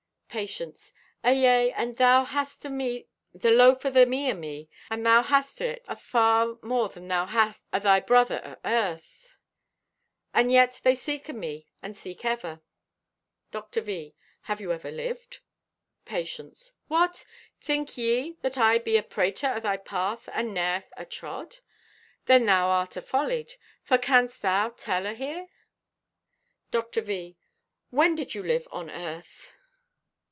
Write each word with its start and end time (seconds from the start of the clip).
Patience.—"Ayea. 0.33 1.73
And 1.75 1.97
thou 1.97 2.23
hast 2.23 2.65
o' 2.65 2.69
me 2.69 3.09
the 3.33 3.51
loaf 3.51 3.85
o' 3.85 3.89
the 3.89 4.05
me 4.05 4.31
o' 4.31 4.33
me, 4.33 4.69
and 4.89 5.05
thou 5.05 5.21
hast 5.23 5.61
o' 5.61 5.65
it 5.65 5.85
afar 5.89 6.57
more 6.61 6.87
than 6.87 7.09
thou 7.09 7.25
hast 7.25 7.67
o' 7.73 7.79
thy 7.79 7.99
brother 7.99 8.41
o' 8.45 8.57
earth, 8.63 9.33
and 10.33 10.49
yet 10.49 10.79
they 10.83 10.95
seek 10.95 11.29
o' 11.29 11.33
me 11.33 11.67
and 11.81 11.97
seek 11.97 12.23
ever." 12.23 12.61
Dr. 13.51 13.81
V.—"Have 13.81 14.61
you 14.61 14.71
ever 14.71 14.89
lived?" 14.89 15.39
Patience.—"What! 16.05 17.25
Think 17.59 17.97
ye 17.97 18.37
that 18.41 18.57
I 18.57 18.77
be 18.77 18.95
a 18.95 19.03
prater 19.03 19.53
o' 19.53 19.59
thy 19.59 19.75
path 19.75 20.29
and 20.31 20.53
ne'er 20.53 20.85
atrod? 20.97 21.59
Then 22.27 22.45
thou 22.45 22.67
art 22.69 22.95
afollied, 22.95 23.55
for 23.83 23.97
canst 23.97 24.41
thou 24.41 24.69
tell 24.69 25.05
o' 25.07 25.13
here?" 25.13 25.47
Dr. 26.71 27.01
V.—"When 27.01 28.15
did 28.15 28.33
you 28.33 28.43
live 28.43 28.65
on 28.71 28.89
earth?" 28.89 29.51